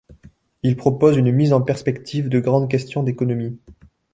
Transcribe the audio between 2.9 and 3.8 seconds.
d'économie.